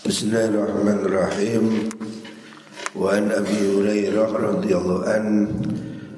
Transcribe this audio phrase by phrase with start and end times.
[0.00, 1.92] Bismillahirrahmanirrahim.
[2.96, 5.24] Wa an Abi Hurairah radhiyallahu an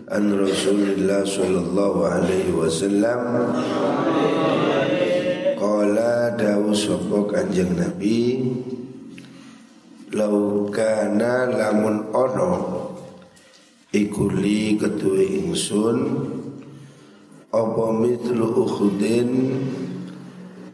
[0.07, 3.51] an Rasulillah sallallahu alaihi wasallam
[5.59, 8.55] qala dawu sapa Kanjeng Nabi
[10.15, 12.55] lau kana lamun ono
[13.91, 15.99] ikuli ketuwe ingsun
[17.51, 19.59] apa mitlu ukhudin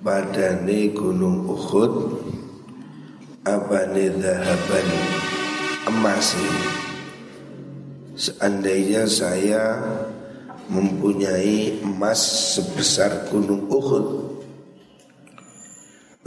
[0.05, 2.37] badane gunung Uhud
[3.57, 4.89] abane zahaban
[5.89, 6.37] emas.
[8.19, 9.79] Seandainya saya
[10.69, 12.19] mempunyai emas
[12.59, 14.07] sebesar gunung Uhud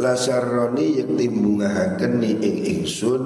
[0.02, 3.24] Lasarroni yang timbungahaken ni ing ingsun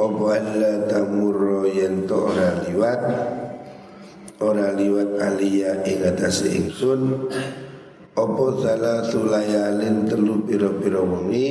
[0.00, 3.02] Apa alla tamurro yang ora liwat?
[4.40, 7.28] Ora liwat alia ing atas ingsun
[8.14, 11.50] Apa salah sulayalin telu piro-piro wengi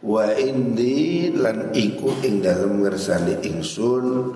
[0.00, 4.32] Wa indi lan iku ing dalem ngersani ingsun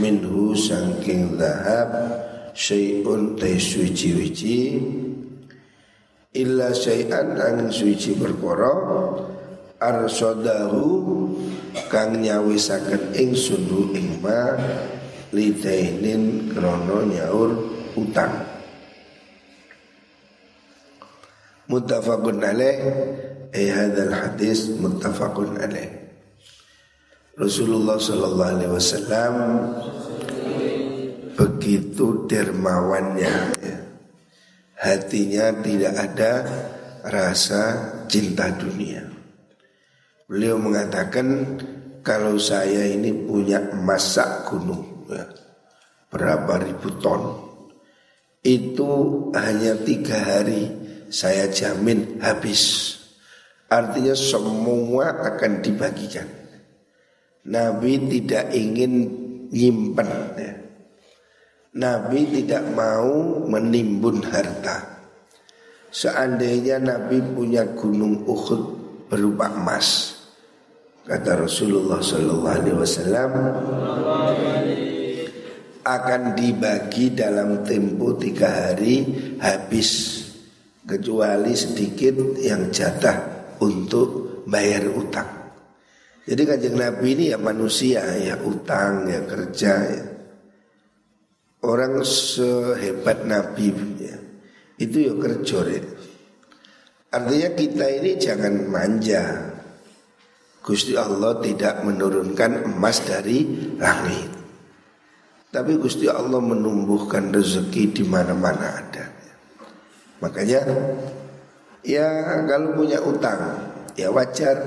[0.00, 1.92] minhu sangking dahab
[2.56, 4.80] syai'un te suci-wici
[6.32, 8.72] illa syai'an ang suci perkara
[9.76, 10.88] arsodahu
[11.92, 14.56] kang nyawisaken ingsun hu ing ma
[15.36, 17.50] lidainin krono nyaur
[17.92, 18.32] utang.
[21.68, 22.78] Muttafaqun alaih
[23.54, 25.86] Eh hadal hadis muttafaqun alaih.
[27.38, 29.34] Rasulullah sallallahu alaihi wasallam
[31.38, 33.78] begitu dermawannya ya.
[34.74, 36.32] Hatinya tidak ada
[37.06, 37.62] rasa
[38.10, 39.06] cinta dunia.
[40.26, 41.54] Beliau mengatakan
[42.02, 45.30] kalau saya ini punya emas sak gunung ya,
[46.10, 47.22] berapa ribu ton
[48.44, 48.90] itu
[49.32, 50.68] hanya tiga hari
[51.08, 52.92] saya jamin habis
[53.74, 56.30] Artinya semua akan dibagikan.
[57.50, 59.10] Nabi tidak ingin
[59.50, 60.54] nyimpen ya.
[61.74, 64.94] Nabi tidak mau menimbun harta.
[65.90, 68.62] Seandainya Nabi punya gunung Uhud
[69.10, 70.22] berupa emas,
[71.02, 71.98] kata Rasulullah
[72.78, 73.32] Wasallam
[75.82, 79.02] akan dibagi dalam tempo tiga hari
[79.42, 80.22] habis
[80.86, 85.44] kecuali sedikit yang jatah untuk bayar utang.
[86.24, 90.04] Jadi kanjeng Nabi ini ya manusia ya utang ya kerja ya.
[91.64, 94.16] Orang sehebat Nabi ya,
[94.80, 95.82] itu ya kerja ya.
[97.14, 99.22] Artinya kita ini jangan manja.
[100.64, 103.44] Gusti Allah tidak menurunkan emas dari
[103.76, 104.32] langit.
[105.52, 109.06] Tapi Gusti Allah menumbuhkan rezeki di mana-mana ada.
[110.24, 110.60] Makanya
[111.84, 112.08] Ya
[112.48, 114.58] kalau punya utang Ya wajar.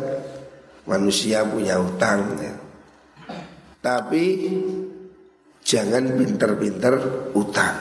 [0.87, 2.53] Manusia punya utang ya.
[3.83, 4.23] Tapi
[5.67, 6.95] Jangan pinter-pinter
[7.35, 7.75] utang.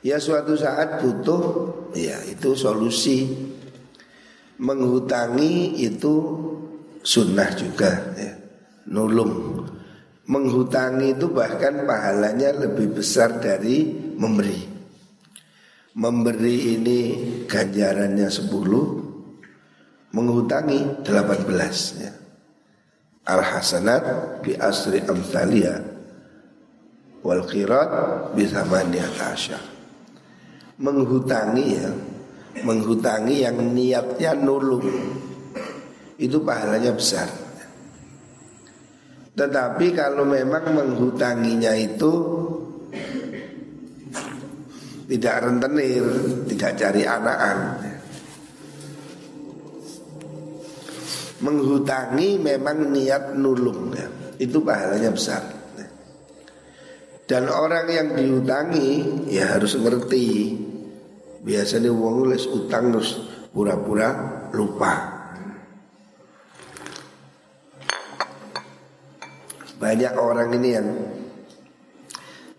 [0.00, 3.28] Ya suatu saat butuh Ya itu solusi.
[4.56, 6.14] Menghutangi itu
[7.04, 8.32] Sunnah juga ya.
[8.88, 9.60] Nulung.
[10.24, 14.69] Menghutangi itu bahkan pahalanya lebih besar dari memberi
[16.00, 16.98] memberi ini
[17.44, 22.12] ganjarannya 10 menghutangi 18 ya.
[23.28, 24.02] Al hasanat
[24.40, 25.76] bi asri amsalia
[27.20, 27.90] wal qirat
[28.32, 29.60] bi asyar.
[30.80, 31.92] Menghutangi ya,
[32.64, 34.88] menghutangi yang niatnya nulung
[36.16, 37.28] itu pahalanya besar.
[39.36, 42.12] Tetapi kalau memang menghutanginya itu
[45.10, 46.06] tidak rentenir,
[46.46, 47.58] tidak cari anakan.
[51.42, 54.06] Menghutangi memang niat nulung ya.
[54.38, 55.42] Itu pahalanya besar.
[57.26, 58.88] Dan orang yang dihutangi
[59.34, 60.54] ya harus ngerti.
[61.40, 63.18] Biasanya uang les utang terus
[63.50, 64.14] pura-pura
[64.54, 64.94] lupa.
[69.80, 70.88] Banyak orang ini yang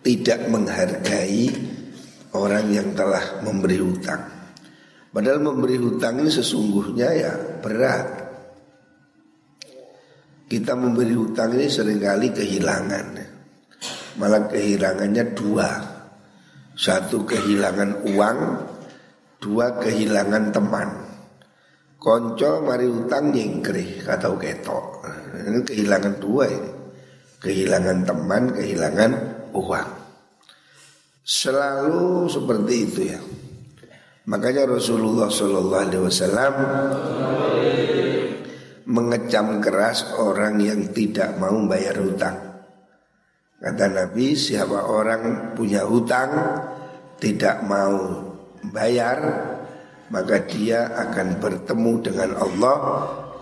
[0.01, 1.45] tidak menghargai
[2.35, 4.41] orang yang telah memberi hutang.
[5.11, 8.07] Padahal memberi hutang ini sesungguhnya ya berat.
[10.47, 13.05] Kita memberi hutang ini sering kali kehilangan.
[14.19, 15.69] Malah kehilangannya dua.
[16.75, 18.39] Satu kehilangan uang,
[19.43, 20.89] dua kehilangan teman.
[22.01, 24.85] Konco mari hutang nyingkrih kata ketok.
[25.45, 26.71] Ini kehilangan dua ini.
[27.41, 29.11] Kehilangan teman, kehilangan
[29.53, 30.00] uang.
[31.31, 33.19] Selalu seperti itu ya.
[34.27, 36.53] Makanya Rasulullah Shallallahu Alaihi Wasallam
[38.83, 42.35] mengecam keras orang yang tidak mau bayar hutang.
[43.63, 46.35] Kata Nabi, siapa orang punya hutang
[47.15, 48.27] tidak mau
[48.75, 49.19] bayar,
[50.11, 52.77] maka dia akan bertemu dengan Allah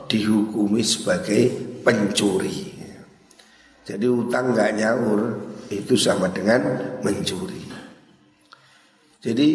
[0.06, 1.42] dihukumi sebagai
[1.82, 2.70] pencuri.
[3.82, 5.22] Jadi hutang nggak nyaur
[5.74, 6.62] itu sama dengan
[7.02, 7.69] mencuri.
[9.20, 9.50] Jadi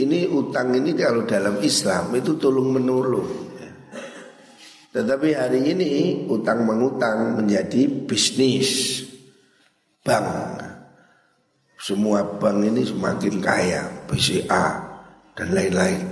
[0.00, 3.28] ini utang ini kalau dalam Islam itu tolong menolong.
[4.88, 5.90] Tetapi hari ini
[6.32, 9.04] utang mengutang menjadi bisnis
[10.00, 10.64] bank.
[11.78, 14.66] Semua bank ini semakin kaya, BCA
[15.36, 16.02] dan lain-lain.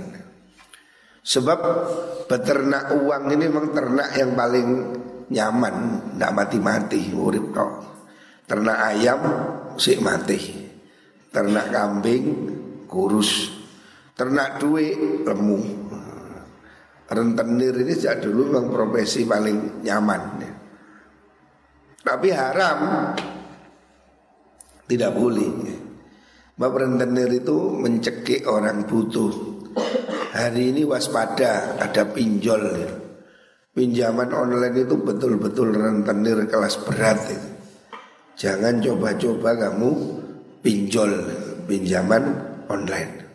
[1.25, 1.59] Sebab
[2.29, 4.67] beternak uang ini memang ternak yang paling
[5.27, 5.75] nyaman,
[6.15, 7.51] tidak mati-mati, urip.
[8.47, 9.19] Ternak ayam
[9.75, 10.39] sih mati,
[11.35, 12.23] ternak kambing
[12.87, 13.51] kurus,
[14.15, 15.59] ternak duit lemu.
[17.07, 20.51] Rentenir ini sejak dulu memang profesi paling nyaman ya.
[22.03, 22.79] Tapi haram
[24.87, 25.51] Tidak boleh.
[26.55, 29.57] Mbak rentenir itu mencekik orang butuh
[30.37, 32.91] Hari ini waspada ada pinjol ya.
[33.73, 37.41] Pinjaman online itu betul-betul rentenir kelas berat ya.
[38.37, 39.89] Jangan coba-coba kamu
[40.61, 41.11] pinjol
[41.65, 42.37] pinjaman
[42.69, 43.27] online.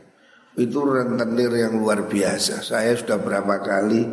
[0.53, 2.61] Itu rentenir yang luar biasa.
[2.61, 4.05] Saya sudah berapa kali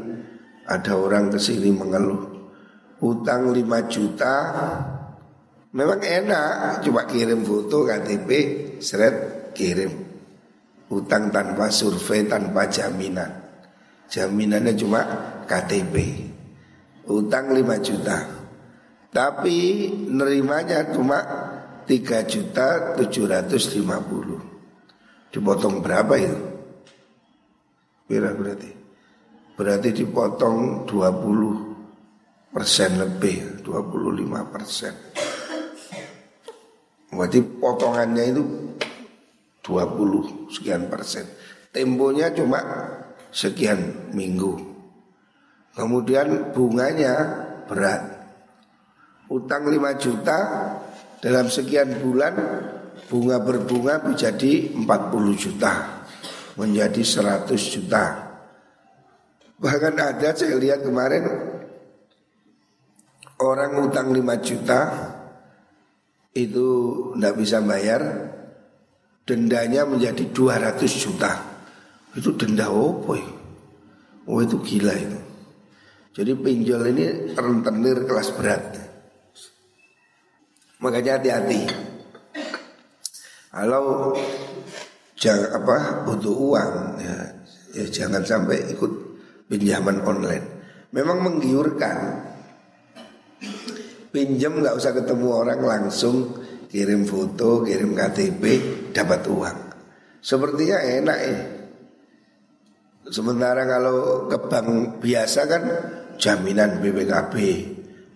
[0.63, 2.24] ada orang ke sini mengeluh.
[3.04, 4.36] Utang 5 juta
[5.71, 8.30] memang enak cuma kirim foto KTP
[8.80, 9.16] seret
[9.51, 9.92] kirim.
[10.89, 13.30] Utang tanpa survei tanpa jaminan.
[14.10, 15.01] Jaminannya cuma
[15.45, 16.25] KTP
[17.10, 18.18] utang 5 juta.
[19.10, 21.18] Tapi nerimanya cuma
[21.89, 24.38] 3 juta 750
[25.29, 26.39] Dipotong berapa itu?
[28.09, 28.71] Berapa berarti?
[29.59, 31.69] Berarti dipotong 20
[32.49, 34.93] persen lebih 25 persen
[37.11, 38.43] Berarti potongannya itu
[39.67, 41.27] 20 sekian persen
[41.69, 42.59] Temponya cuma
[43.29, 44.57] sekian minggu
[45.77, 47.13] Kemudian bunganya
[47.69, 48.01] berat
[49.29, 50.39] Utang 5 juta
[51.21, 52.33] dalam sekian bulan
[53.09, 54.85] bunga berbunga menjadi 40
[55.33, 56.00] juta
[56.59, 58.03] menjadi 100 juta.
[59.59, 61.23] Bahkan ada saya lihat kemarin
[63.39, 64.79] orang utang 5 juta
[66.35, 66.67] itu
[67.15, 68.01] tidak bisa bayar
[69.23, 71.31] dendanya menjadi 200 juta.
[72.12, 73.27] Itu denda ya?
[74.29, 75.19] Oh itu gila itu.
[76.19, 78.63] Jadi pinjol ini rentenir kelas berat.
[80.83, 81.88] Makanya hati-hati
[83.50, 84.13] kalau
[85.18, 87.18] jangan apa butuh uang ya,
[87.74, 88.92] ya jangan sampai ikut
[89.50, 90.46] pinjaman online.
[90.94, 92.30] Memang menggiurkan.
[94.10, 96.34] Pinjam nggak usah ketemu orang langsung
[96.69, 98.44] kirim foto, kirim KTP,
[98.94, 99.57] dapat uang.
[100.22, 101.42] Sepertinya enak ya.
[103.10, 105.63] Sementara kalau ke bank biasa kan
[106.22, 107.34] jaminan BPKB,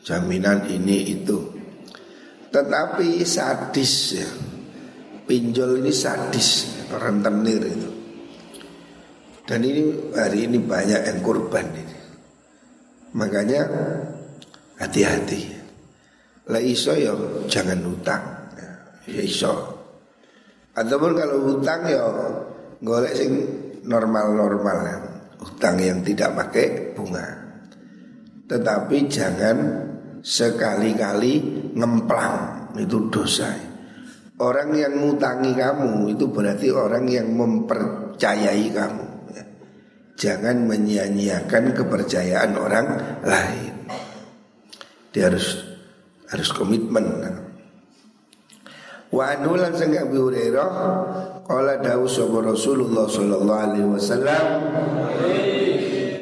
[0.01, 1.37] jaminan ini itu.
[2.53, 4.29] Tetapi sadis ya
[5.25, 7.93] pinjol ini sadis rentenir itu
[9.43, 11.97] dan ini hari ini banyak yang korban ini.
[13.19, 13.61] Makanya
[14.79, 15.51] hati-hati.
[16.47, 17.11] Lah iso ya
[17.51, 18.23] jangan hutang.
[19.03, 19.51] Ya iso.
[20.73, 22.07] Ataupun kalau hutang ya
[22.79, 23.31] golek sing
[23.83, 24.97] normal-normal ya.
[25.43, 27.27] hutang yang tidak pakai bunga.
[28.47, 29.57] Tetapi jangan
[30.23, 31.33] sekali-kali
[31.75, 33.51] ngemplang itu dosa.
[33.51, 33.72] ya.
[34.41, 39.05] Orang yang ngutangi kamu itu berarti orang yang mempercayai kamu.
[40.17, 42.87] Jangan menyia-nyiakan kepercayaan orang
[43.21, 43.73] lain.
[45.13, 45.61] Dia harus
[46.33, 47.05] harus komitmen.
[49.13, 50.69] Wa anulan sang Abi Hurairah
[51.45, 54.45] qala dawu sapa Rasulullah sallallahu alaihi wasallam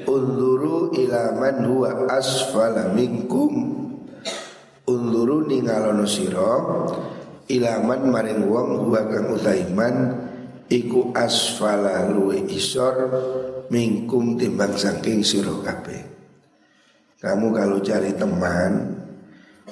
[0.03, 3.79] Unzuru ila man huwa asfala minkum
[4.91, 6.51] Unzuru ningalono sira
[7.51, 9.95] ilaman maring wong huwa kang utaiman
[10.71, 13.11] iku asfala luwe isor
[13.67, 16.01] mingkum timbang saking sira kabeh.
[17.19, 18.71] Kamu kalau cari teman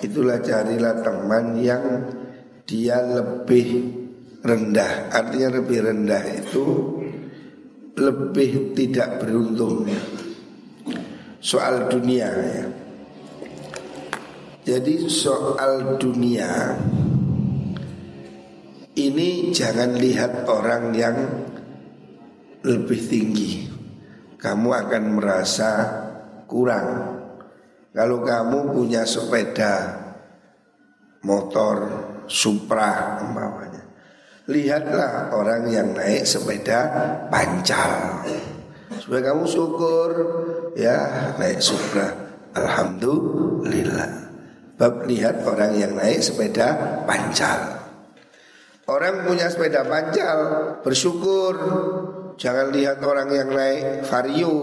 [0.03, 1.83] itulah carilah teman yang
[2.67, 3.95] dia lebih
[4.43, 5.09] rendah.
[5.09, 6.65] Artinya lebih rendah itu
[7.97, 9.87] lebih tidak beruntung.
[11.39, 12.65] Soal dunia ya.
[14.69, 16.77] Jadi soal dunia
[19.19, 21.17] ini jangan lihat orang yang
[22.63, 23.67] lebih tinggi.
[24.39, 25.71] Kamu akan merasa
[26.47, 27.19] kurang
[27.91, 29.99] Kalau kamu punya sepeda
[31.27, 33.81] motor Supra umpamanya.
[34.45, 36.79] Lihatlah orang yang naik sepeda
[37.33, 38.23] pancal.
[39.01, 40.09] Supaya kamu syukur
[40.77, 42.13] ya naik Supra.
[42.53, 44.29] Alhamdulillah.
[44.77, 47.78] Bab lihat orang yang naik sepeda pancal.
[48.89, 50.39] Orang punya sepeda pancal
[50.81, 51.53] bersyukur.
[52.39, 54.57] Jangan lihat orang yang naik vario,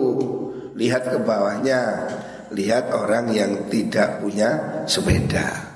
[0.74, 1.82] lihat ke bawahnya
[2.54, 5.74] lihat orang yang tidak punya sepeda.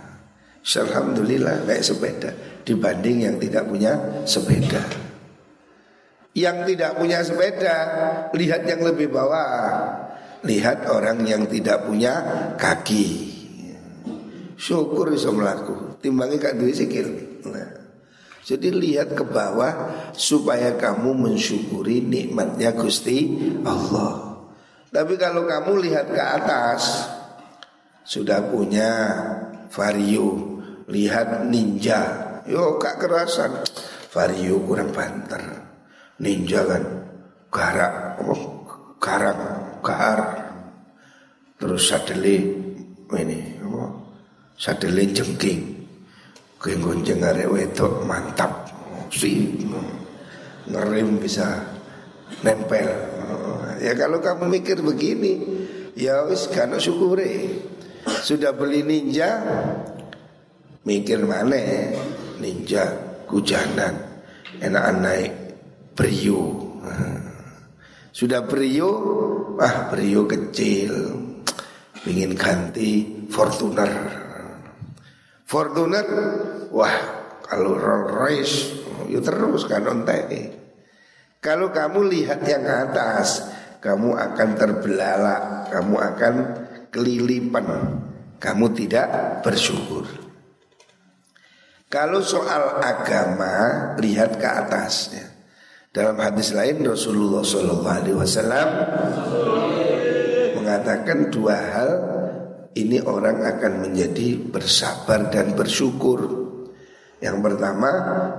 [0.61, 2.31] Alhamdulillah naik sepeda
[2.63, 3.93] dibanding yang tidak punya
[4.29, 4.83] sepeda.
[6.31, 7.77] Yang tidak punya sepeda
[8.37, 9.99] lihat yang lebih bawah.
[10.41, 12.15] Lihat orang yang tidak punya
[12.57, 13.29] kaki.
[14.57, 16.01] Syukur bisa melaku.
[16.01, 17.09] Timbangi kak duit sikil.
[17.45, 17.80] Nah.
[18.41, 24.41] Jadi lihat ke bawah supaya kamu mensyukuri nikmatnya Gusti Allah.
[24.91, 26.83] Tapi kalau kamu lihat ke atas
[28.03, 28.91] Sudah punya
[29.71, 30.59] Vario.
[30.91, 32.01] Lihat ninja.
[32.49, 33.63] Yo kak kerasan.
[34.11, 35.71] Vario kurang banter.
[36.21, 36.85] Ninja kan
[37.49, 38.63] Garak oh,
[39.01, 39.41] Garang
[39.81, 40.21] Gahar
[41.57, 42.45] Terus sadeli
[43.09, 43.91] Ini oh,
[44.53, 45.80] Sadeli jengking
[46.61, 48.69] Kenggon jengare wedok mantap
[49.09, 49.65] Si
[50.69, 51.65] Ngerim bisa
[52.45, 53.11] Nempel
[53.81, 55.41] Ya kalau kamu mikir begini,
[55.97, 57.65] ya wis kan syukuri.
[58.05, 59.41] Sudah beli ninja,
[60.85, 61.57] mikir mana
[62.37, 62.93] ninja
[63.25, 64.21] kujanan,
[64.61, 65.33] enak naik
[65.97, 66.77] brio.
[68.13, 68.93] Sudah brio,
[69.57, 70.93] ah brio kecil,
[72.05, 74.20] ingin ganti Fortuner.
[75.51, 76.07] Fortuner,
[76.71, 76.95] wah
[77.43, 78.57] kalau Rolls Royce,
[79.11, 80.31] ya terus kan ontek.
[81.43, 83.51] Kalau kamu lihat yang atas,
[83.83, 86.35] kamu akan terbelalak, kamu akan
[86.95, 87.67] kelilipan,
[88.39, 90.07] kamu tidak bersyukur.
[91.91, 95.35] Kalau soal agama lihat ke atasnya.
[95.91, 97.83] Dalam hadis lain Rasulullah SAW
[100.55, 101.91] mengatakan dua hal
[102.77, 106.49] ini orang akan menjadi bersabar dan bersyukur.
[107.21, 107.91] Yang pertama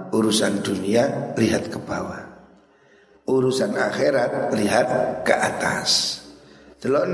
[0.09, 2.31] urusan dunia lihat ke bawah
[3.31, 4.87] urusan akhirat lihat
[5.23, 6.19] ke atas.
[6.81, 7.11] Telon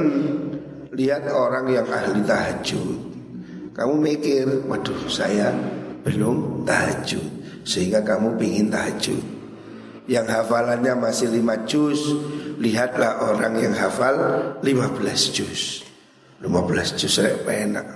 [0.96, 3.00] lihat orang yang ahli tahajud.
[3.78, 5.54] Kamu mikir, waduh saya
[6.02, 7.28] belum tahajud
[7.68, 9.22] sehingga kamu pingin tahajud.
[10.08, 12.00] Yang hafalannya masih lima juz,
[12.58, 14.16] lihatlah orang yang hafal
[14.64, 15.87] lima belas juz.
[16.44, 17.88] Lima belas juz enak.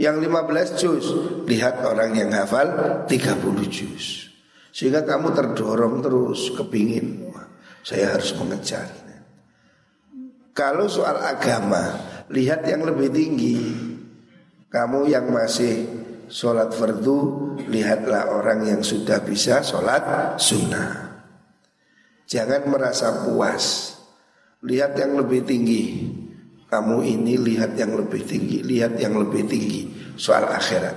[0.00, 1.04] Yang lima belas juz,
[1.46, 4.32] lihat orang yang hafal tiga puluh juz.
[4.72, 7.28] Sehingga kamu terdorong terus kepingin.
[7.82, 8.86] Saya harus mengejar
[10.54, 11.98] Kalau soal agama
[12.32, 13.58] Lihat yang lebih tinggi.
[14.72, 16.00] Kamu yang masih
[16.32, 21.20] Sholat fardu Lihatlah orang yang sudah bisa sholat sunnah.
[22.24, 23.92] Jangan merasa puas.
[24.64, 26.08] Lihat yang lebih tinggi
[26.72, 30.96] Kamu ini lihat yang lebih tinggi Lihat yang lebih tinggi Soal akhirat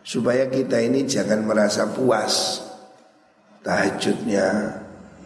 [0.00, 2.64] Supaya kita ini jangan merasa puas
[3.66, 4.46] tahajudnya,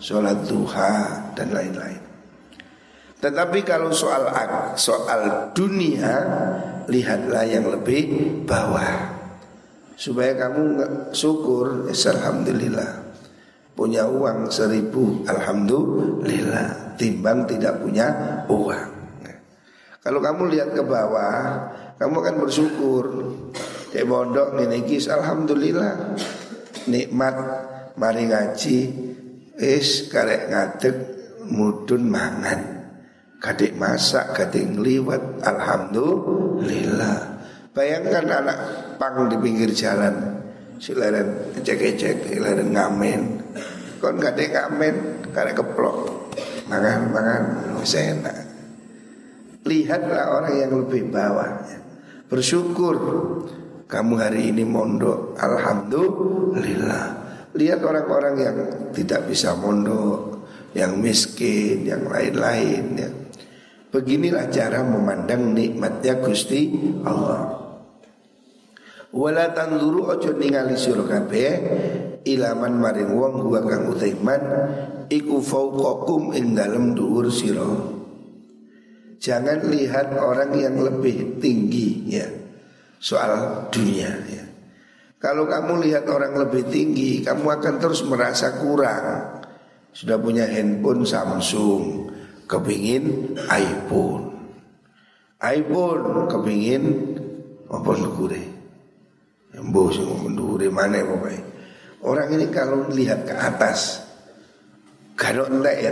[0.00, 0.93] sholat duha
[1.37, 2.00] dan lain-lain.
[3.21, 4.25] Tetapi kalau soal
[4.81, 6.25] soal dunia
[6.89, 8.09] lihatlah yang lebih
[8.49, 9.21] bawah
[10.00, 10.81] supaya kamu
[11.12, 13.12] syukur alhamdulillah
[13.77, 18.09] punya uang seribu alhamdulillah timbang tidak punya
[18.49, 19.00] uang.
[20.00, 21.69] Kalau kamu lihat ke bawah
[22.00, 23.04] kamu akan bersyukur.
[23.92, 26.16] Kayak mondok ini alhamdulillah.
[26.88, 27.37] Nikmat
[28.00, 28.78] mari ngaji.
[29.61, 30.97] Is karek ngadeg
[31.52, 32.61] mudun mangan.
[33.45, 37.45] Kadek masak kadek ngliwet alhamdulillah.
[37.76, 38.59] Bayangkan anak
[38.97, 40.40] pang di pinggir jalan.
[40.80, 43.21] Silaran cek-cek silaran ngamen.
[44.00, 46.09] Kon kadek ngamen karek keplok.
[46.73, 47.42] Mangan mangan
[47.85, 48.50] enak
[49.71, 51.62] lihatlah orang yang lebih bawah
[52.27, 52.99] bersyukur
[53.87, 58.57] kamu hari ini mondok alhamdulillah Lihat orang-orang yang
[58.95, 63.11] tidak bisa mondok, yang miskin, yang lain-lain ya.
[63.91, 66.71] Beginilah cara memandang nikmatnya Gusti
[67.03, 67.59] Allah.
[69.11, 71.03] Wala tanzuru ojo ningali sira
[72.23, 73.91] ilaman maring wong huwa kang
[75.11, 77.99] iku fauqakum ing dalem dhuwur sira.
[79.21, 82.25] Jangan lihat orang yang lebih tinggi ya
[83.00, 84.45] soal dunia ya.
[85.21, 89.37] Kalau kamu lihat orang lebih tinggi, kamu akan terus merasa kurang.
[89.93, 92.09] Sudah punya handphone Samsung,
[92.49, 94.33] kepingin iPhone.
[95.41, 96.85] iPhone kepingin
[97.69, 98.43] apa ndukure.
[99.61, 101.43] Mbok sing ndukure mana pokoknya.
[102.00, 104.00] Orang ini kalau lihat ke atas
[105.21, 105.91] kalau entek ya.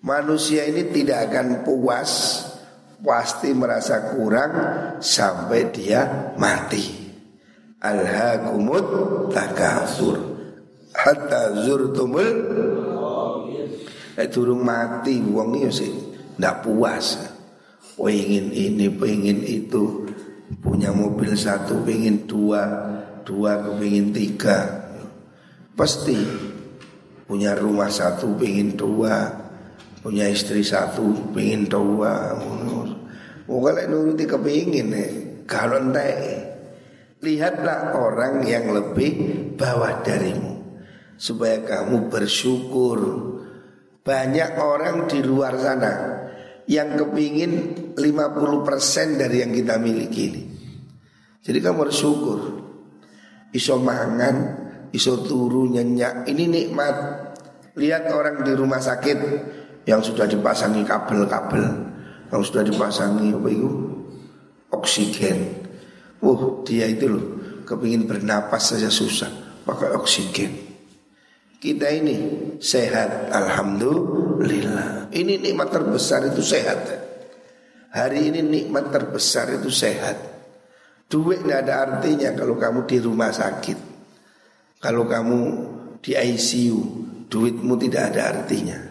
[0.00, 2.10] Manusia ini tidak akan puas
[3.00, 4.52] Pasti merasa kurang
[5.00, 7.00] Sampai dia mati.
[7.80, 8.84] Alhaakumut
[9.32, 10.20] takasur.
[10.92, 12.28] Hatta zurtumul
[14.20, 15.88] Eh turung mati ini sih.
[16.36, 17.16] Tidak puas.
[17.96, 20.04] Pengen ini, pengen itu.
[20.60, 22.64] Punya mobil satu, pengen dua
[23.24, 24.88] Dua, pengen tiga.
[25.72, 26.20] Pasti.
[27.24, 29.30] Punya rumah satu, pengen dua
[30.00, 32.32] Punya istri satu, pengen dua
[33.50, 35.10] Oh kalau nuruti kepingin nih
[35.44, 36.48] Kalau entek
[37.20, 39.12] Lihatlah orang yang lebih
[39.60, 40.80] bawah darimu
[41.20, 42.98] Supaya kamu bersyukur
[44.00, 45.92] Banyak orang di luar sana
[46.70, 47.52] yang kepingin
[47.98, 50.42] 50% dari yang kita miliki ini.
[51.42, 52.38] Jadi kamu harus syukur.
[53.50, 54.36] Iso mangan,
[54.94, 56.96] iso turu nyenyak, ini nikmat.
[57.74, 59.18] Lihat orang di rumah sakit
[59.90, 61.66] yang sudah dipasangi kabel-kabel,
[62.30, 63.70] yang sudah dipasangi apa itu?
[64.70, 65.38] Oksigen.
[66.22, 67.26] Wah, dia itu loh
[67.66, 69.30] kepingin bernapas saja susah
[69.66, 70.70] pakai oksigen.
[71.60, 72.16] Kita ini
[72.56, 76.88] sehat Alhamdulillah Ini nikmat terbesar itu sehat
[77.92, 80.16] Hari ini nikmat terbesar itu sehat
[81.04, 83.76] Duit tidak ada artinya kalau kamu di rumah sakit
[84.80, 85.40] Kalau kamu
[86.00, 86.80] di ICU
[87.28, 88.89] Duitmu tidak ada artinya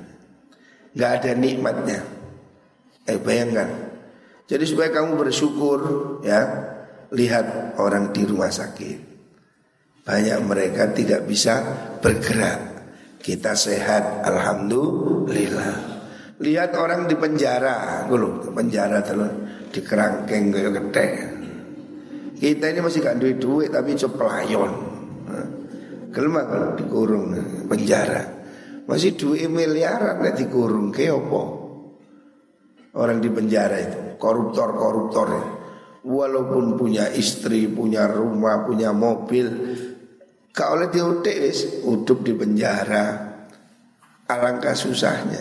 [0.98, 2.00] Gak ada nikmatnya
[3.06, 3.70] Eh bayangkan
[4.50, 5.80] Jadi supaya kamu bersyukur
[6.26, 6.42] ya
[7.14, 9.10] Lihat orang di rumah sakit
[10.10, 11.62] banyak mereka tidak bisa
[12.02, 12.82] bergerak.
[13.22, 16.02] Kita sehat, alhamdulillah.
[16.42, 19.30] Lihat orang di penjara, dulu penjara terus
[19.70, 21.08] di kerangkeng kayak gede.
[22.42, 24.72] Kita ini masih gak duit duit tapi pelayon.
[26.10, 27.38] Kelma kalau dikurung
[27.70, 28.39] penjara.
[28.90, 31.44] Masih duit miliaran nek dikurung ke apa?
[32.98, 35.30] Orang di penjara itu koruptor-koruptor
[36.00, 39.46] Walaupun punya istri, punya rumah, punya mobil
[40.50, 43.32] Kau oleh diutik wis utup di penjara.
[44.28, 45.40] Alangkah susahnya.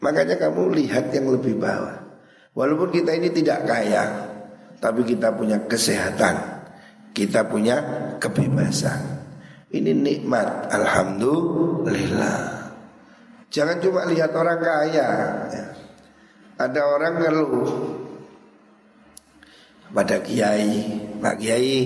[0.00, 1.98] Makanya kamu lihat yang lebih bawah.
[2.54, 4.04] Walaupun kita ini tidak kaya,
[4.80, 6.36] tapi kita punya kesehatan,
[7.12, 7.76] kita punya
[8.22, 9.15] kebebasan.
[9.76, 12.72] Ini nikmat, alhamdulillah.
[13.52, 15.08] Jangan cuma lihat orang kaya.
[16.56, 17.68] Ada orang ngeluh.
[19.92, 21.76] Pada kiai, Pak Kiai,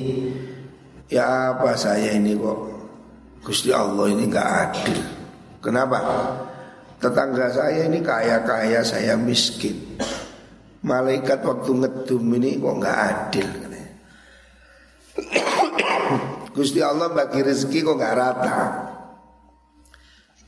[1.10, 2.70] Ya apa saya ini kok?
[3.42, 5.00] Gusti Allah ini nggak adil.
[5.58, 5.98] Kenapa?
[7.02, 9.98] Tetangga saya ini kaya-kaya saya miskin.
[10.86, 13.69] Malaikat waktu ngedum ini kok nggak adil
[16.60, 18.58] Gusti Allah bagi rezeki kok nggak rata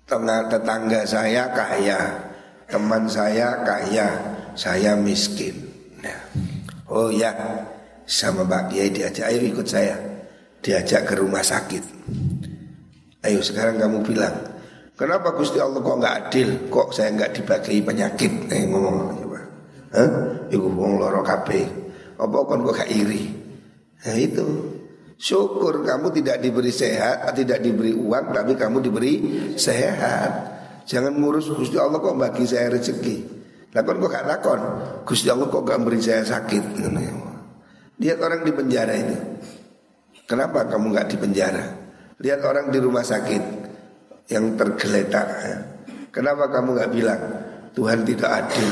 [0.05, 2.01] Tengah tetangga saya kaya
[2.68, 4.12] Teman saya kaya
[4.53, 5.57] Saya miskin
[6.05, 6.20] nah.
[6.92, 7.33] Oh ya
[8.05, 10.12] Sama Pak Kiai diajak Ayo ikut saya
[10.62, 11.83] diajak ke rumah sakit.
[13.27, 14.35] Ayo sekarang kamu bilang,
[14.94, 16.48] kenapa Gusti Allah kok nggak adil?
[16.70, 18.33] Kok saya nggak dibagi penyakit?
[18.51, 19.40] Eh ngomong coba.
[19.92, 20.11] Hah?
[20.48, 20.66] Ibu
[21.03, 21.66] loro kabeh.
[22.16, 23.27] Apa kon kok gak iri?
[24.07, 24.46] Nah itu.
[25.22, 29.14] Syukur kamu tidak diberi sehat, tidak diberi uang, tapi kamu diberi
[29.54, 30.30] sehat.
[30.82, 33.16] Jangan ngurus Gusti Allah kok bagi saya rezeki.
[33.70, 34.61] Lakon kok gak lakon.
[35.06, 36.82] Gusti Allah kok gak beri saya sakit.
[38.02, 39.16] Lihat orang di penjara itu.
[40.26, 41.64] Kenapa kamu nggak di penjara?
[42.18, 43.42] Lihat orang di rumah sakit
[44.35, 45.26] yang tergeletak.
[45.46, 45.56] Ya.
[46.11, 47.22] Kenapa kamu nggak bilang
[47.78, 48.68] Tuhan tidak adil?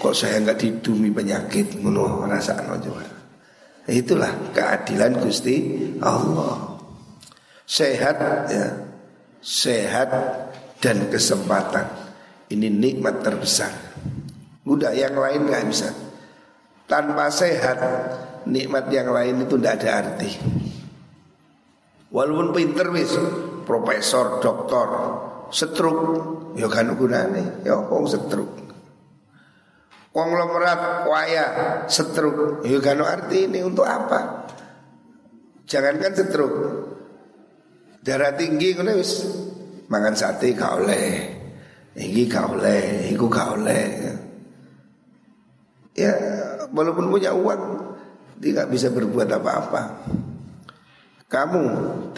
[0.00, 1.76] Kok saya nggak didumi penyakit?
[1.84, 3.19] Menurut rasa coba.
[3.90, 5.56] Itulah keadilan Gusti
[5.98, 6.78] Allah.
[7.66, 8.66] Sehat ya,
[9.42, 10.10] sehat
[10.78, 11.86] dan kesempatan.
[12.50, 13.70] Ini nikmat terbesar.
[14.62, 15.90] Udah yang lain nggak bisa.
[16.86, 17.78] Tanpa sehat,
[18.46, 20.30] nikmat yang lain itu tidak ada arti.
[22.10, 23.14] Walaupun pinter wis
[23.62, 24.88] profesor, doktor,
[25.54, 25.98] setruk,
[26.58, 28.59] ya kan gunane, ya wong setruk.
[30.10, 31.46] Konglomerat waya
[31.86, 34.50] setruk, ya kan arti ini untuk apa?
[35.70, 36.54] Jangankan setruk.
[38.02, 39.22] Darah tinggi ngono wis
[39.86, 41.06] mangan sate gak oleh.
[41.94, 43.82] Iki gak oleh, iku gak oleh.
[45.94, 46.10] Ya
[46.74, 47.94] walaupun punya uang
[48.42, 49.82] dia gak bisa berbuat apa-apa.
[51.30, 51.64] Kamu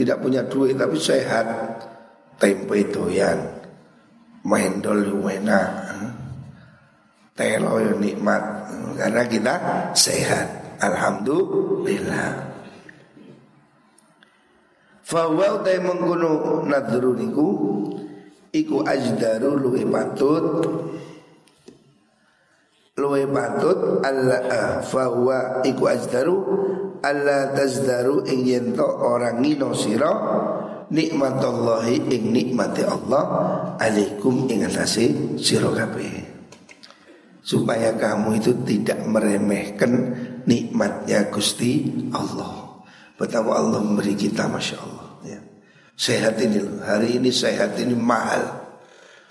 [0.01, 1.45] tidak punya duit tapi sehat
[2.41, 3.37] Tempe doyan
[4.49, 5.69] Mendol enak
[7.33, 8.43] Telo nikmat
[9.01, 9.55] karena kita
[9.97, 10.77] sehat.
[10.83, 12.53] Alhamdulillah.
[15.03, 17.49] Fawa utai mengkuno nadru niku
[18.53, 20.47] iku ajdaru luwe patut
[23.01, 26.37] luwe patut alla uh, fawa iku ajdaru
[27.03, 30.13] alla tazdaru ing yento orang ngino sira
[30.93, 33.25] nikmatallahi ing nikmati Allah
[33.81, 36.22] alaikum ing atase sira kabeh
[37.43, 39.93] supaya kamu itu tidak meremehkan
[40.47, 42.83] nikmatnya Gusti Allah
[43.19, 45.03] betapa Allah memberi kita masya Allah
[46.03, 46.59] Sehat ini.
[46.83, 48.43] Hari ini sehat ini mahal.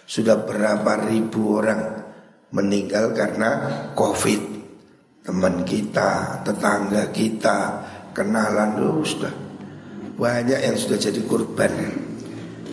[0.06, 2.06] Sudah berapa ribu orang
[2.56, 3.50] meninggal karena
[3.92, 4.62] Covid.
[5.22, 7.58] Teman kita, tetangga kita,
[8.16, 9.30] kenalan loh sudah
[10.18, 11.70] banyak yang sudah jadi korban.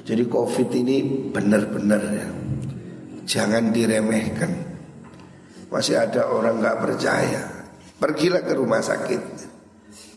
[0.07, 2.29] Jadi Covid ini benar-benar ya.
[3.27, 4.68] Jangan diremehkan.
[5.69, 7.43] Masih ada orang nggak percaya.
[8.01, 9.23] Pergilah ke rumah sakit.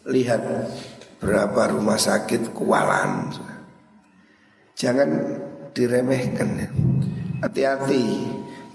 [0.07, 0.41] Lihat
[1.19, 3.29] berapa rumah sakit kualan.
[4.79, 5.09] Jangan
[5.75, 6.69] diremehkan ya.
[7.41, 8.05] Hati-hati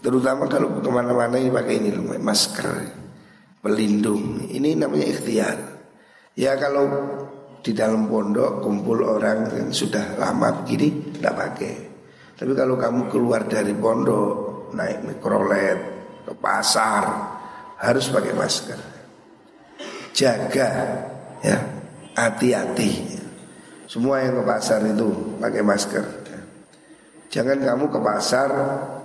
[0.02, 2.66] Terutama kalau ke mana-mana ini pakai ini loh, masker
[3.62, 5.58] Pelindung Ini namanya ikhtiar
[6.34, 6.86] Ya kalau
[7.62, 11.74] di dalam pondok kumpul orang yang sudah lama begini Tidak pakai
[12.38, 15.95] Tapi kalau kamu keluar dari pondok Naik mikrolet
[16.26, 17.02] Ke pasar
[17.78, 18.80] Harus pakai masker
[20.10, 20.68] Jaga
[21.46, 21.58] ya
[22.18, 23.16] Hati-hati
[23.86, 26.04] semua yang ke pasar itu pakai masker.
[27.30, 28.50] Jangan kamu ke pasar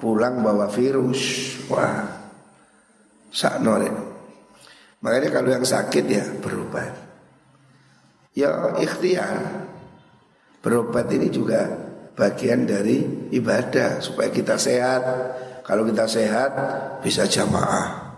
[0.01, 1.53] pulang bawa virus.
[1.69, 2.01] Wah,
[3.29, 3.93] sakno deh.
[5.05, 6.93] Makanya kalau yang sakit ya berobat.
[8.33, 9.69] Ya ikhtiar.
[10.65, 11.69] Berobat ini juga
[12.17, 15.01] bagian dari ibadah supaya kita sehat.
[15.61, 16.51] Kalau kita sehat
[17.05, 18.13] bisa jamaah.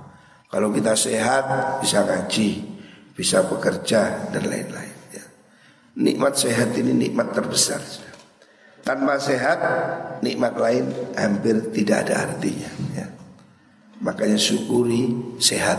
[0.47, 2.49] Kalau kita sehat bisa ngaji,
[3.17, 4.93] bisa bekerja dan lain-lain.
[5.93, 7.77] Nikmat sehat ini nikmat terbesar
[8.81, 9.61] Tanpa sehat
[10.25, 13.07] Nikmat lain hampir tidak ada artinya ya.
[14.01, 15.77] Makanya syukuri sehat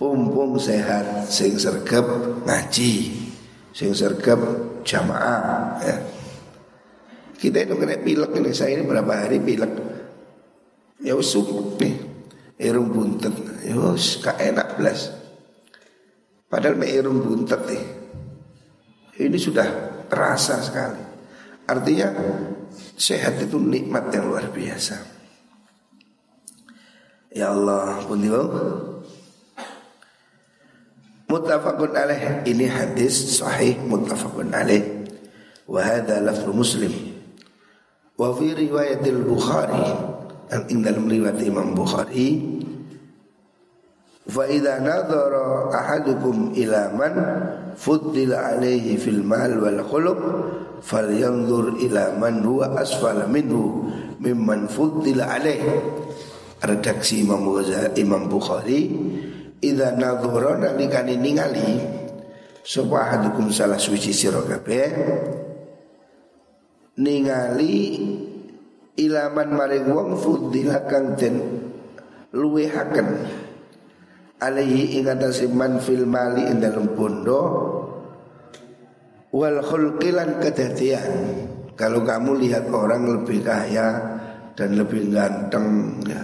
[0.00, 2.08] Pumpung sehat Sing sergap
[2.48, 3.12] ngaji
[3.76, 4.40] Sing sergap
[4.88, 5.96] jamaah ya.
[7.36, 9.72] Kita itu kena pilek ini Saya ini berapa hari pilek
[11.04, 12.00] Ya usuk nih
[12.56, 13.76] Irung buntet Ya
[14.40, 15.12] enak belas
[16.48, 18.04] Padahal me irung buntet nih
[19.14, 19.66] ini sudah
[20.10, 21.02] terasa sekali.
[21.70, 22.10] Artinya
[22.98, 24.96] sehat itu nikmat yang luar biasa.
[27.34, 28.22] Ya Allah, pun
[31.24, 34.82] Muttafaqun alaih ini hadis sahih muttafaqun alaih.
[35.66, 36.92] Wa hadha lafzu Muslim.
[38.14, 40.13] Wa fi riwayatil Bukhari
[40.48, 42.40] dan dalam riwayat Imam Bukhari
[44.24, 47.14] Fa idza nadhara ahadukum ila man
[47.76, 50.20] fuddila alaihi fil mal wal khuluq
[50.80, 53.84] falyanzur ila man huwa asfala minhu
[54.24, 55.68] mimman fuddila alaihi
[56.64, 58.96] redaksi Imam Ghazali Imam Bukhari
[59.60, 61.84] idza nadhara nalikane ningali
[62.64, 64.88] sapa ahadukum salah suci sira kabeh
[66.96, 67.76] ningali
[68.94, 71.40] ilaman maring wong fuddila kang den
[72.30, 73.26] luwehaken
[74.38, 77.40] alaihi ing atase man fil mali ing dalam bondo
[79.34, 81.12] wal khulqilan kedadian.
[81.74, 83.98] Kalau kamu lihat orang lebih kaya
[84.54, 86.22] dan lebih ganteng ya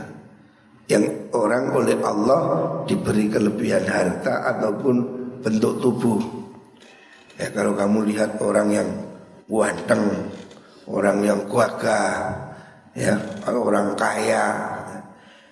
[0.87, 2.40] yang orang oleh Allah
[2.87, 4.96] diberi kelebihan harta ataupun
[5.42, 6.22] bentuk tubuh.
[7.35, 8.88] Ya kalau kamu lihat orang yang
[9.50, 10.30] ganteng
[10.87, 12.30] orang yang kuaga
[12.94, 13.14] ya
[13.46, 14.44] orang kaya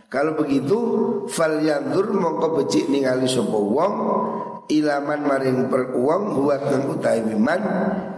[0.09, 0.79] kalau begitu
[1.29, 3.95] fal mongko becik ningali sapa wong
[4.73, 7.61] ilaman maring per wong huwa kang utawi miman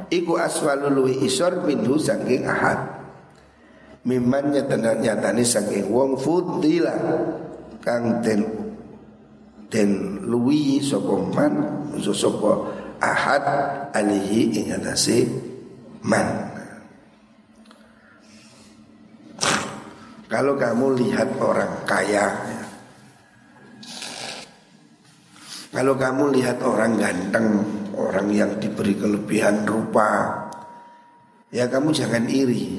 [0.06, 2.98] iku aswalu luwi isor minhu saking ahad.
[4.06, 6.94] Miman nyata nyatane saking wong fudila
[7.83, 8.46] kang den
[9.70, 11.54] den luwi sapa man
[11.98, 12.50] sapa
[13.02, 13.44] ahad
[13.94, 14.74] alihi ing
[16.06, 16.49] man.
[20.30, 22.30] Kalau kamu lihat orang kaya
[25.74, 27.66] Kalau kamu lihat orang ganteng
[27.98, 30.38] Orang yang diberi kelebihan rupa
[31.50, 32.78] Ya kamu jangan iri.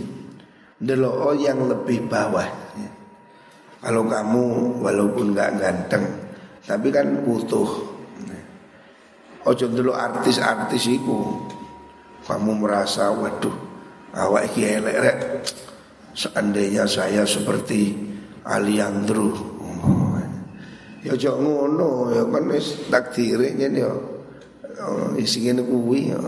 [0.79, 2.47] Delo yang lebih bawah.
[3.83, 4.43] Kalau kamu
[4.79, 6.07] walaupun gak ganteng
[6.63, 7.67] Tapi kan butuh
[9.43, 11.19] Ojo dulu artis-artis itu
[12.23, 13.51] Kamu merasa waduh
[14.15, 14.95] Awak iki elek
[16.11, 17.95] Seandainya saya seperti
[18.43, 19.31] Aliandro.
[19.61, 20.17] Oh,
[21.05, 23.91] ya jok ngono ya kan wis takdire ngene ya.
[24.81, 26.19] Oh, isi ngene kuwi ya.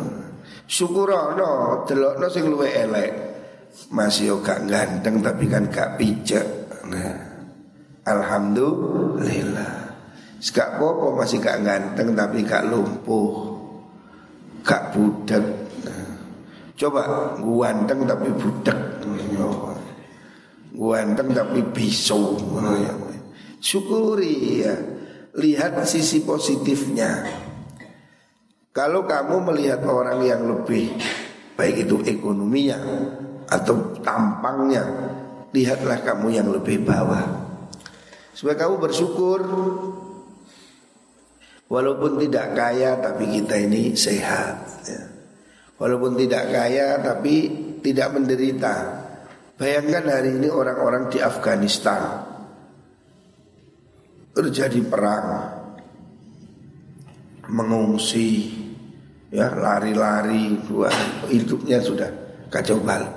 [0.70, 3.12] Syukurana delokno sing luwe elek.
[3.90, 6.46] Masih yo gak ganteng tapi kan gak pijak.
[6.88, 7.18] Nah,
[8.06, 9.84] alhamdulillah.
[10.44, 13.56] Gak popo masih gak ganteng tapi gak lumpuh
[14.68, 15.40] Gak budak
[15.88, 16.12] nah,
[16.76, 18.76] Coba ganteng tapi budak
[20.74, 22.42] Ganteng tapi bisu.
[23.62, 24.76] Syukuri ya.
[25.34, 27.26] Lihat sisi positifnya.
[28.74, 30.98] Kalau kamu melihat orang yang lebih
[31.54, 32.82] Baik itu ekonominya
[33.46, 34.82] Atau tampangnya
[35.54, 37.22] Lihatlah kamu yang lebih bawah.
[38.34, 39.40] Supaya kamu bersyukur.
[41.70, 44.58] Walaupun tidak kaya tapi kita ini sehat
[44.90, 45.04] ya.
[45.78, 47.54] Walaupun tidak kaya tapi
[47.86, 49.03] tidak menderita
[49.64, 52.20] Bayangkan hari ini orang-orang di Afghanistan.
[54.36, 55.56] Terjadi perang.
[57.48, 58.60] Mengungsi.
[59.32, 60.60] Ya Lari-lari.
[61.32, 62.12] Hidupnya sudah
[62.52, 63.08] kacau balau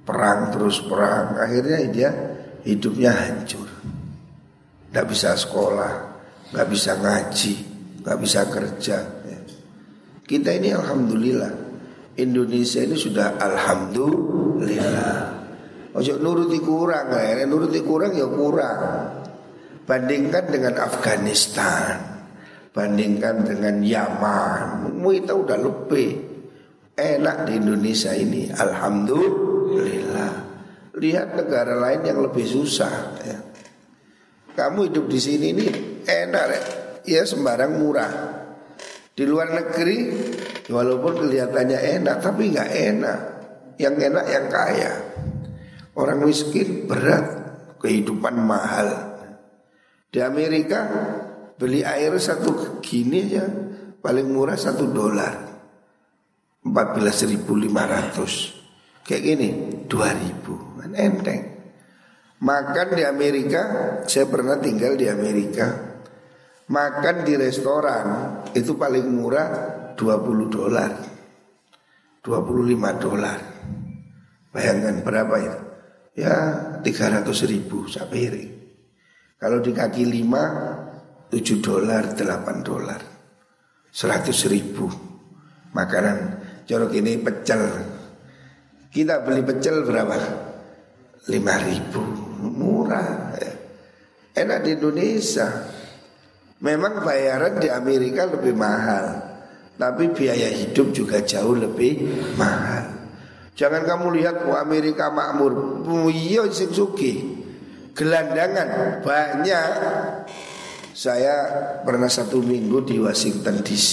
[0.00, 1.44] Perang terus perang.
[1.44, 2.08] Akhirnya dia
[2.64, 3.68] hidupnya hancur.
[3.68, 5.92] Tidak bisa sekolah.
[6.56, 7.54] Tidak bisa ngaji.
[8.00, 8.96] Nggak bisa kerja.
[9.28, 9.38] Ya.
[10.24, 11.52] Kita ini alhamdulillah.
[12.16, 15.35] Indonesia ini sudah alhamdulillah.
[15.96, 18.80] Ojo nuruti kurang ya, nuruti kurang ya kurang.
[19.88, 21.96] Bandingkan dengan Afghanistan,
[22.74, 26.08] bandingkan dengan Yaman, kita udah lebih
[26.92, 28.52] enak di Indonesia ini.
[28.52, 30.32] Alhamdulillah.
[30.96, 32.94] Lihat negara lain yang lebih susah.
[33.24, 33.38] Ya.
[34.56, 35.66] Kamu hidup di sini ini
[36.04, 36.44] enak
[37.04, 38.12] ya sembarang murah.
[39.16, 40.12] Di luar negeri
[40.68, 43.18] walaupun kelihatannya enak tapi nggak enak.
[43.76, 44.92] Yang enak yang kaya.
[45.96, 47.24] Orang miskin berat,
[47.80, 49.16] kehidupan mahal.
[50.12, 50.84] Di Amerika
[51.56, 53.48] beli air satu gini aja
[54.04, 55.56] paling murah satu dolar.
[56.66, 57.48] 14.500
[59.06, 59.48] Kayak gini
[59.86, 61.42] 2.000 kan enteng.
[62.42, 63.62] Makan di Amerika
[64.04, 65.96] Saya pernah tinggal di Amerika.
[66.66, 68.06] Makan di restoran
[68.52, 69.48] itu paling murah
[69.96, 70.90] 20 dolar.
[72.20, 73.38] 25 dolar.
[74.50, 75.54] Bayangkan berapa ya
[76.16, 78.56] Ya 300 ribu sapiring
[79.36, 80.86] Kalau di kaki 5
[81.26, 83.00] 7 dolar 8 dolar.
[83.90, 84.86] 100 ribu.
[85.74, 86.18] Makanan
[86.64, 87.62] Jorok ini pecel.
[88.88, 90.16] Kita beli pecel berapa?
[91.28, 92.02] 5 ribu.
[92.40, 93.52] Murah ya.
[94.40, 95.48] Enak di Indonesia.
[96.64, 99.28] Memang bayaran di Amerika lebih mahal
[99.76, 102.00] Tapi biaya hidup juga jauh lebih
[102.40, 102.95] mahal
[103.56, 105.82] Jangan kamu lihat oh Amerika makmur.
[106.12, 107.42] Iya sing suki
[107.96, 109.00] Gelandangan.
[109.00, 109.68] Banyak.
[110.96, 111.34] Saya
[111.84, 113.90] pernah satu minggu di Washington DC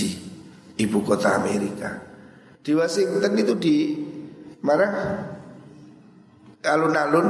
[0.80, 2.00] Ibu kota Amerika.
[2.64, 3.76] Di Washington itu di
[4.64, 4.88] Mana
[6.64, 7.28] Alun-alun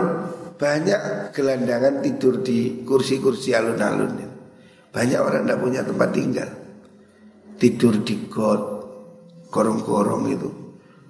[0.54, 4.34] Banyak gelandangan tidur di kursi-kursi alun-alun
[4.93, 6.50] banyak orang tidak punya tempat tinggal.
[7.58, 8.62] Tidur di got,
[9.50, 10.50] korong-korong itu.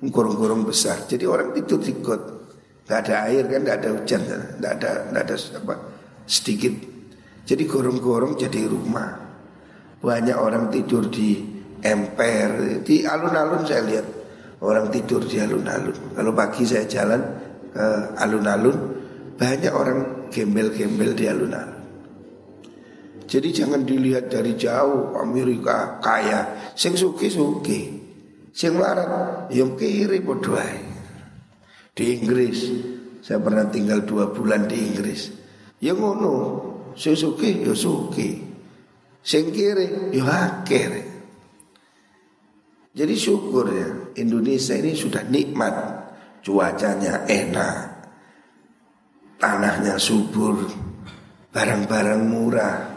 [0.03, 1.07] Korong-korong besar.
[1.07, 2.21] Jadi orang tidur di got.
[2.83, 4.21] Gak ada air kan, gak ada hujan,
[4.59, 5.75] gak ada, gak ada apa,
[6.27, 6.75] sedikit.
[7.47, 9.23] Jadi korong-korong jadi rumah.
[10.03, 11.39] Banyak orang tidur di
[11.79, 14.07] emper, di alun-alun saya lihat
[14.59, 16.11] orang tidur di alun-alun.
[16.11, 17.23] Kalau pagi saya jalan
[17.71, 17.87] ke
[18.19, 18.77] alun-alun,
[19.39, 21.83] banyak orang gembel-gembel di alun-alun.
[23.23, 28.02] Jadi jangan dilihat dari jauh Amerika kaya, sing suki suki,
[28.53, 30.93] sing larat yang kiri berdoa.
[31.93, 32.69] Di Inggris,
[33.21, 35.29] saya pernah tinggal dua bulan di Inggris.
[35.81, 36.33] Ya ngono,
[36.93, 38.41] sing suki ya suki,
[39.21, 41.11] sing kiri ya akhir.
[42.93, 43.89] Jadi syukur ya
[44.21, 45.73] Indonesia ini sudah nikmat
[46.45, 48.05] Cuacanya enak
[49.41, 50.61] Tanahnya subur
[51.49, 52.93] Barang-barang murah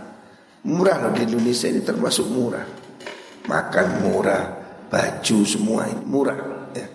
[0.66, 2.66] Murah loh di Indonesia ini termasuk murah.
[3.46, 4.42] Makan murah,
[4.90, 6.40] baju semua ini murah.
[6.74, 6.86] Ya.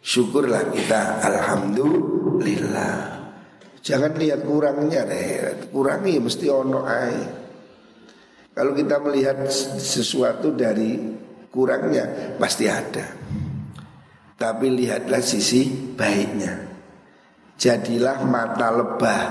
[0.00, 3.20] Syukurlah kita, alhamdulillah.
[3.80, 7.16] Jangan lihat kurangnya deh, kurangi mesti ono ay.
[8.52, 9.48] Kalau kita melihat
[9.80, 11.00] sesuatu dari
[11.48, 13.06] kurangnya pasti ada.
[14.36, 16.68] Tapi lihatlah sisi baiknya.
[17.60, 19.22] Jadilah mata lebah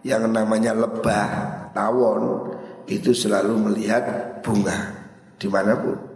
[0.00, 1.28] yang namanya lebah
[1.76, 2.52] tawon
[2.88, 4.96] itu selalu melihat bunga
[5.36, 6.07] di mana pun.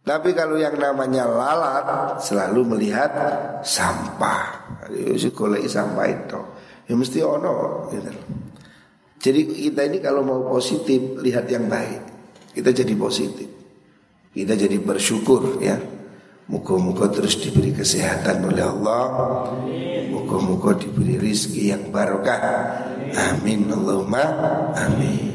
[0.00, 3.12] Tapi kalau yang namanya lalat selalu melihat
[3.60, 4.72] sampah.
[5.36, 6.40] Golek sampah itu.
[6.88, 8.10] Ya mesti ono gitu.
[9.20, 12.00] Jadi kita ini kalau mau positif lihat yang baik.
[12.56, 13.48] Kita jadi positif.
[14.32, 15.76] Kita jadi bersyukur ya.
[16.50, 19.04] Muka-muka terus diberi kesehatan oleh Allah.
[20.10, 22.42] Muka-muka diberi rizki yang barokah.
[23.14, 24.24] Amin Allahumma
[24.74, 25.29] amin.